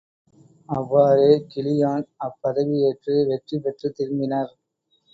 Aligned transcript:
அவ்வாறே, 0.69 1.29
கிளியான் 1.51 2.07
அப்பதவியேற்று 2.25 3.15
வெற்றி 3.27 3.59
பெற்றுத் 3.59 3.97
திரும்பினர். 3.99 4.51